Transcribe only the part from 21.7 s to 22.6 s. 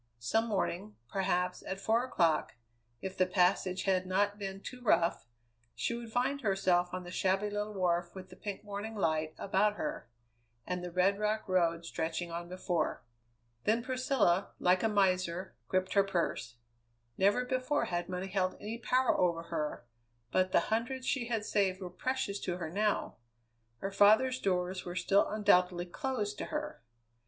were precious to